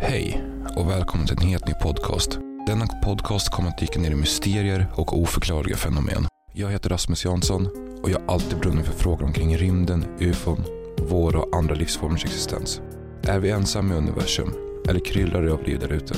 [0.00, 0.44] Hej
[0.76, 2.38] och välkommen till en helt ny podcast.
[2.66, 6.26] Denna podcast kommer att dyka ner i mysterier och oförklarliga fenomen.
[6.52, 7.68] Jag heter Rasmus Jansson
[8.02, 10.64] och jag har alltid brunnit för frågor omkring rymden, ufon,
[10.98, 12.80] vår och andra livsformers existens.
[13.22, 14.52] Är vi ensamma i universum
[14.88, 16.14] eller kryllar det av liv där ute?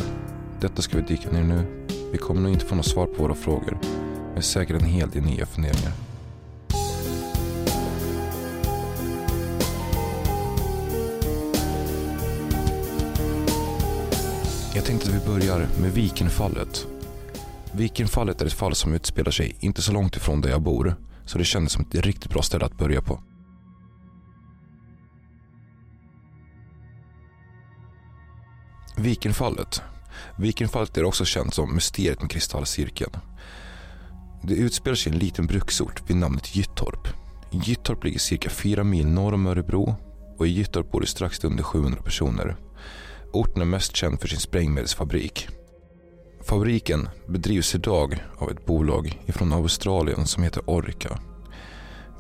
[0.61, 1.87] Detta ska vi dyka ner nu.
[2.13, 3.79] Vi kommer nog inte få något svar på våra frågor,
[4.35, 5.93] men säkert en hel del nya funderingar.
[14.75, 16.87] Jag tänkte att vi börjar med Vikenfallet.
[17.73, 20.97] Vikenfallet är ett fall som utspelar sig inte så långt ifrån där jag bor,
[21.27, 23.23] så det kändes som ett riktigt bra ställe att börja på.
[28.97, 29.83] Vikenfallet.
[30.39, 33.13] Vikenfallet är också känt som mysteriet med kristallcirkeln.
[34.43, 37.09] Det utspelar sig i en liten bruksort vid namnet Gyttorp.
[37.51, 39.97] Gyttorp ligger cirka fyra mil norr om Örebro
[40.39, 42.57] och i Gyttorp bor det strax under 700 personer.
[43.33, 45.49] Orten är mest känd för sin sprängmedelsfabrik.
[46.43, 51.19] Fabriken bedrivs idag av ett bolag ifrån Australien som heter Orica.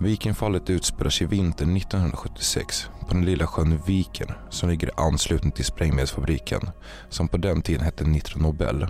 [0.01, 5.65] Vikenfallet utspelar sig vintern 1976 på den lilla sjön Viken som ligger i anslutning till
[5.65, 6.71] sprängmedelsfabriken
[7.09, 8.87] som på den tiden hette Nitro Nobel.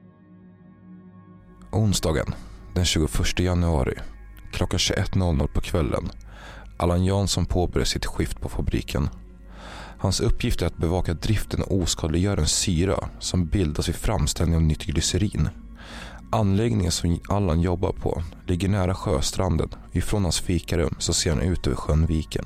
[1.72, 2.34] Onsdagen
[2.74, 3.94] den 21 januari
[4.52, 6.10] klockan 21.00 på kvällen
[6.76, 9.08] Allan Jansson påbörjar sitt skift på fabriken
[10.02, 14.62] Hans uppgift är att bevaka driften och oskadliggöra en syra som bildas vid framställning av
[14.62, 15.48] nytt glycerin.
[16.32, 19.68] Anläggningen som Allan jobbar på ligger nära sjöstranden.
[19.92, 22.44] Ifrån hans fikarum så ser han ut över sjön Viken.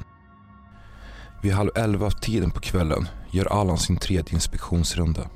[1.42, 5.30] Vid halv elva tiden på kvällen gör Allan sin tredje inspektionsrunda.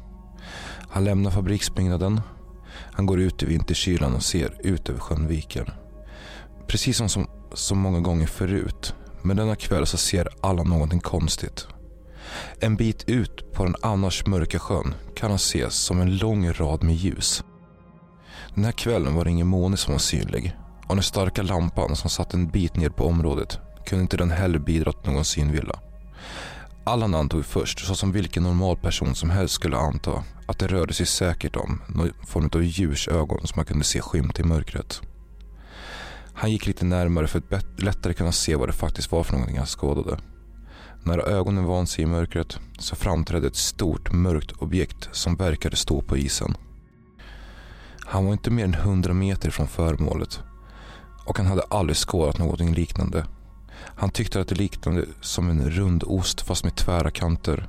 [0.89, 2.21] Han lämnar fabriksbyggnaden.
[2.93, 5.67] Han går ut i vinterkylan och ser ut över sjön Viken.
[6.67, 8.95] Precis som så, så många gånger förut.
[9.23, 11.67] Men denna kväll så ser Allan någonting konstigt.
[12.61, 16.83] En bit ut på den annars mörka sjön kan han ses som en lång rad
[16.83, 17.45] med ljus.
[18.55, 22.11] Den här kvällen var det ingen måne som var synlig och den starka lampan som
[22.11, 25.81] satt en bit ner på området kunde inte den heller bidra till någon synvilla.
[26.85, 30.95] Allan antog först, så som vilken normal person som helst skulle anta, att det rörde
[30.95, 35.01] sig säkert om någon form av ljusögon som man kunde se skymta i mörkret.
[36.33, 39.59] Han gick lite närmare för att lättare kunna se vad det faktiskt var för någonting
[39.59, 40.19] han skådade.
[41.03, 46.03] När ögonen vant sig i mörkret så framträdde ett stort mörkt objekt som verkade stå
[46.03, 46.55] på isen.
[48.01, 50.41] Han var inte mer än hundra meter från föremålet
[51.25, 53.27] och han hade aldrig skådat någonting liknande.
[53.85, 57.69] Han tyckte att det liknade som en rund ost fast med tvära kanter.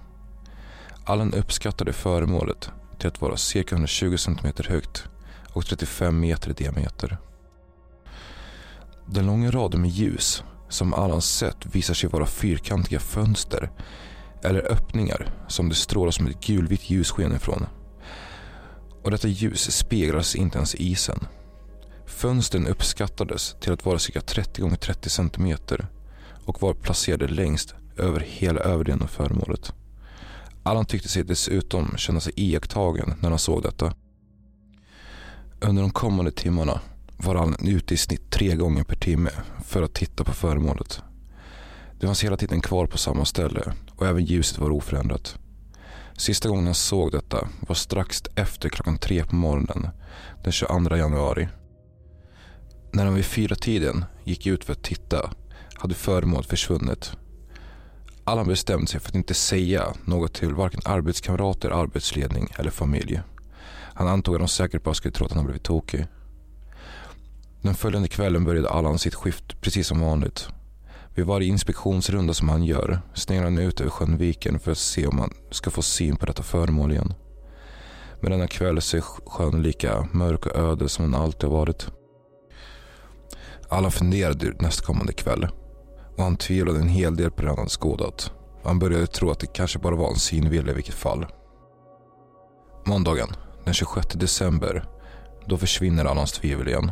[1.04, 5.04] Allan uppskattade föremålet till att vara cirka 120 cm högt
[5.54, 7.18] och 35 meter i diameter.
[9.06, 13.72] Den långa raden med ljus som Allan sett visar sig vara fyrkantiga fönster
[14.44, 17.66] eller öppningar som det strålar som ett gulvitt ljussken ifrån.
[19.04, 21.20] Och detta ljus speglas inte ens i isen.
[22.06, 25.58] Fönstren uppskattades till att vara cirka 30 x 30 cm
[26.46, 29.74] och var placerade längst över hela överdelen av föremålet.
[30.64, 33.94] Allan tyckte sig dessutom känna sig iakttagen när han såg detta.
[35.62, 36.82] Under de kommande timmarna
[37.24, 39.30] var han ute i snitt tre gånger per timme
[39.66, 41.02] för att titta på föremålet.
[42.00, 45.38] Det fanns hela tiden kvar på samma ställe och även ljuset var oförändrat.
[46.18, 49.88] Sista gången han såg detta var strax efter klockan tre på morgonen
[50.44, 51.48] den 22 januari.
[52.92, 55.30] När han vid fyra tiden gick ut för att titta
[55.74, 57.12] hade föremålet försvunnit.
[58.24, 63.22] Allan bestämde sig för att inte säga något till varken arbetskamrater, arbetsledning eller familj.
[63.94, 66.06] Han antog att de säkert bara skulle tro att han blivit tokig.
[67.62, 70.48] Den följande kvällen började Allan sitt skift precis som vanligt.
[71.16, 75.08] Vid varje inspektionsrunda som han gör sneglar han ut över sjön Viken för att se
[75.08, 77.14] om han ska få syn på detta föremål igen.
[78.22, 81.88] Men denna kväll ser sjön lika mörk och öde som den alltid har varit.
[83.70, 85.48] Allan funderade nästkommande kväll
[86.18, 88.32] och han tvivlade en hel del på det han hade skådat.
[88.64, 91.26] Han började tro att det kanske bara var en synvilla i vilket fall.
[92.86, 93.28] Måndagen
[93.66, 94.86] den 26 december,
[95.46, 96.92] då försvinner Allans tvivel igen.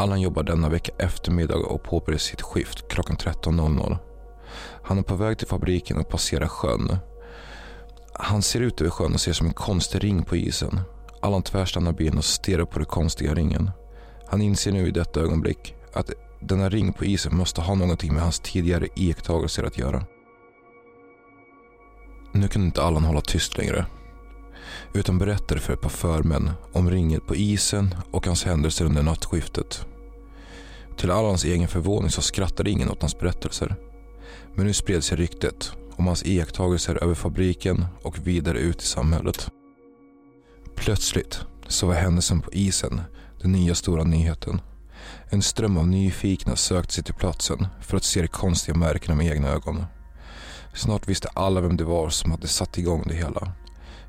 [0.00, 3.98] Allan jobbar denna vecka eftermiddag och påbörjar sitt skift klockan 13.00.
[4.82, 6.96] Han är på väg till fabriken och passerar sjön.
[8.12, 10.80] Han ser ut över sjön och ser som en konstig ring på isen.
[11.20, 13.70] Allan tvärstannar bilen och stirrar på den konstiga ringen.
[14.26, 16.10] Han inser nu i detta ögonblick att
[16.40, 20.04] denna ring på isen måste ha någonting med hans tidigare iakttagelser att göra.
[22.32, 23.86] Nu kunde inte Allan hålla tyst längre
[24.92, 29.86] utan berättade för ett par förmän om ringen på isen och hans händelser under nattskiftet.
[30.96, 33.76] Till Allans egen förvåning så skrattade ingen åt hans berättelser.
[34.54, 39.50] Men nu spred sig ryktet om hans iakttagelser över fabriken och vidare ut i samhället.
[40.74, 43.00] Plötsligt så var händelsen på isen
[43.42, 44.60] den nya stora nyheten.
[45.28, 49.26] En ström av nyfikna sökte sig till platsen för att se de konstiga märkena med
[49.26, 49.84] egna ögon.
[50.74, 53.52] Snart visste alla vem det var som hade satt igång det hela.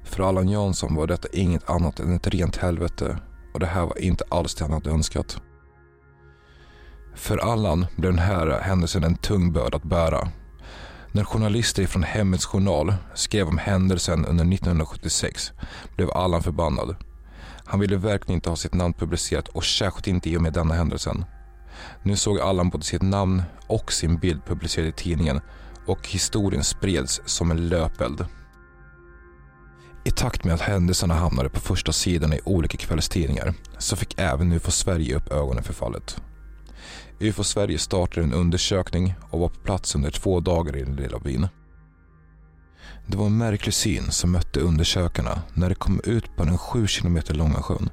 [0.04, 3.18] För Allan Jansson var detta inget annat än ett rent helvete
[3.54, 5.42] och det här var inte alls det han hade önskat.
[7.16, 10.28] För Allan blev den här händelsen en tung börda att bära.
[11.12, 15.52] När journalister från Hemmets Journal skrev om händelsen under 1976
[15.96, 16.96] blev Allan förbannad.
[17.66, 20.74] Han ville verkligen inte ha sitt namn publicerat och särskilt inte i och med denna
[20.74, 21.26] händelsen.
[22.04, 25.42] Nu såg Allan både sitt namn och sin bild publicerad i tidningen
[25.86, 28.26] och historien spreds som en löpeld.
[30.04, 34.52] I takt med att händelserna hamnade på första sidan i olika kvällstidningar så fick även
[34.52, 36.22] UFO Sverige upp ögonen för fallet.
[37.20, 41.20] UFO Sverige startade en undersökning och var på plats under två dagar i den lilla
[41.20, 41.48] byn.
[43.08, 46.88] Det var en märklig syn som mötte undersökarna när de kom ut på den sju
[46.88, 47.90] kilometer långa sjön.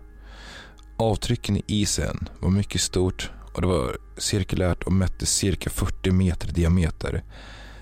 [0.98, 6.48] Avtrycken i isen var mycket stort och det var cirkulärt och mätte cirka 40 meter
[6.48, 7.24] i diameter.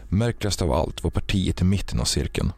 [0.09, 2.53] Märkligast av allt var partiet i mitten av cirkeln.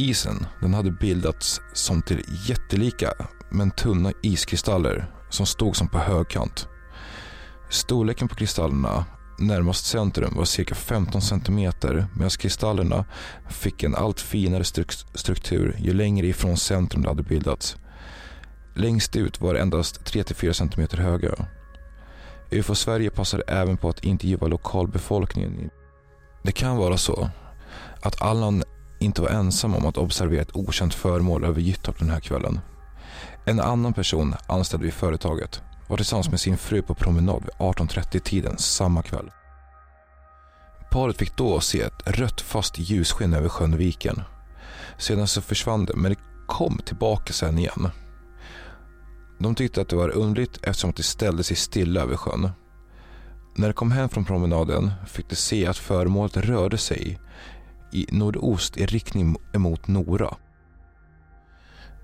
[0.00, 3.12] Isen den hade bildats som till jättelika
[3.50, 6.68] men tunna iskristaller som stod som på högkant.
[7.70, 9.04] Storleken på kristallerna
[9.38, 13.04] närmast centrum var cirka 15 centimeter medan kristallerna
[13.48, 14.64] fick en allt finare
[15.14, 17.76] struktur ju längre ifrån centrum de hade bildats.
[18.74, 21.34] Längst ut var det endast 3-4 centimeter höga.
[22.50, 25.70] UFO Sverige passade även på att intervjua lokalbefolkningen.
[26.42, 27.30] Det kan vara så
[28.00, 28.62] att Allan
[29.00, 32.60] inte var ensam om att observera ett okänt föremål över Gyttorp den här kvällen.
[33.44, 38.58] En annan person anställd vid företaget var tillsammans med sin fru på promenad vid 18.30-tiden
[38.58, 39.30] samma kväll.
[40.90, 44.22] Paret fick då se ett rött fast ljussken över sjön Viken.
[44.98, 47.88] Sedan så försvann det, men det kom tillbaka sen igen.
[49.38, 52.50] De tyckte att det var underligt eftersom det ställde sig stilla över sjön.
[53.54, 57.20] När de kom hem från promenaden fick de se att föremålet rörde sig
[57.92, 60.36] i nordost i riktning emot Nora.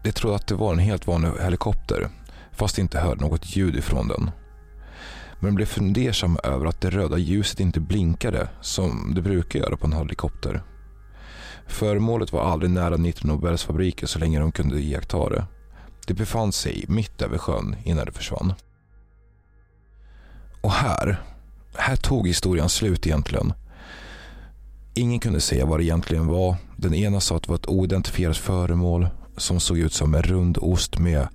[0.02, 2.08] De trodde att det var en helt vanlig helikopter
[2.52, 4.30] fast de inte hörde något ljud ifrån den.
[5.40, 9.76] Men de blev fundersamma över att det röda ljuset inte blinkade som det brukar göra
[9.76, 10.62] på en helikopter.
[11.66, 15.46] Föremålet var aldrig nära Nitro Nobels fabriker så länge de kunde iaktta det.
[16.06, 18.54] Det befann sig mitt över sjön innan det försvann.
[20.60, 21.22] Och här,
[21.74, 23.52] här tog historien slut egentligen.
[24.98, 26.56] Ingen kunde säga vad det egentligen var.
[26.76, 30.58] Den ena sa att det var ett oidentifierat föremål som såg ut som en rund
[30.60, 31.28] ost med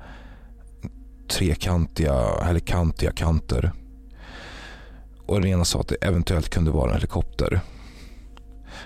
[1.30, 2.14] trekantiga
[2.50, 3.72] eller kantiga kanter.
[5.26, 7.62] Och den ena sa att det eventuellt kunde vara en helikopter.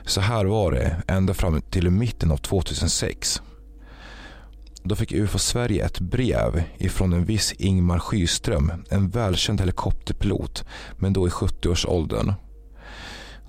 [0.06, 3.42] Så här var det ända fram till mitten av 2006.
[4.84, 10.66] Då fick UFO Sverige ett brev ifrån en viss Ingmar Skyström, en välkänd helikopterpilot,
[10.98, 12.34] men då i 70-årsåldern.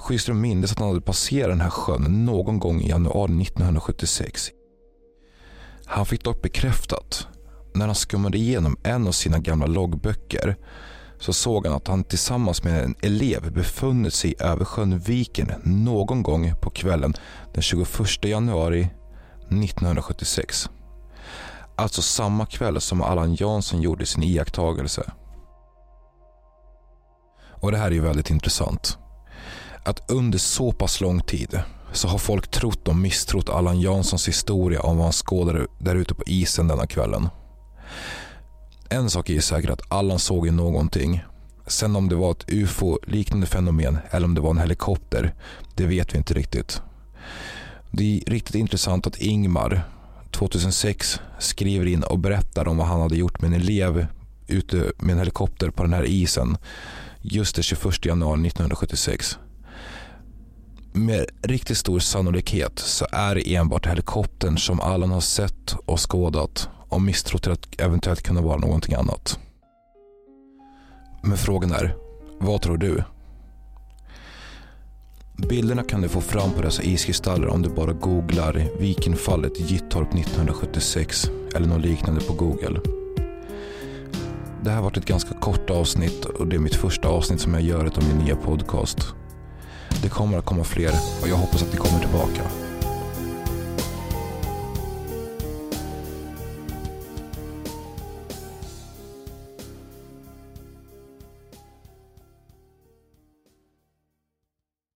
[0.07, 4.51] Sjöström mindes att han hade passerat den här sjön någon gång i januari 1976.
[5.87, 7.29] Han fick dock bekräftat
[7.75, 10.57] när han skummade igenom en av sina gamla loggböcker
[11.19, 16.23] så såg han att han tillsammans med en elev befunnit sig över sjön Viken någon
[16.23, 17.15] gång på kvällen
[17.55, 18.89] den 21 januari
[19.49, 20.71] 1976.
[21.77, 25.13] Alltså samma kväll som Allan Jansson gjorde sin iakttagelse.
[27.51, 28.99] Och det här är ju väldigt intressant.
[29.87, 31.61] Att under så pass lång tid
[31.93, 36.15] så har folk trott och misstrott Allan Janssons historia om vad han skådade där ute
[36.15, 37.29] på isen denna kvällen.
[38.89, 41.25] En sak är ju säker att Allan såg ju någonting.
[41.67, 45.35] Sen om det var ett ufo-liknande fenomen eller om det var en helikopter,
[45.75, 46.83] det vet vi inte riktigt.
[47.91, 49.83] Det är riktigt intressant att Ingmar
[50.31, 54.07] 2006 skriver in och berättar om vad han hade gjort med en elev
[54.47, 56.57] ute med en helikopter på den här isen
[57.23, 59.39] just den 21 januari 1976.
[60.97, 66.69] Med riktigt stor sannolikhet så är det enbart helikoptern som Allan har sett och skådat
[66.89, 69.39] och misstror till att eventuellt kunna vara någonting annat.
[71.23, 71.97] Men frågan är,
[72.39, 73.03] vad tror du?
[75.49, 81.31] Bilderna kan du få fram på dessa iskristaller om du bara googlar Vikenfallet Gittorp 1976
[81.55, 82.81] eller något liknande på Google.
[84.63, 87.55] Det här har varit ett ganska kort avsnitt och det är mitt första avsnitt som
[87.55, 89.15] jag gör av min nya podcast.
[90.03, 90.91] Det kommer att komma fler
[91.23, 92.66] och jag hoppas att ni kommer tillbaka.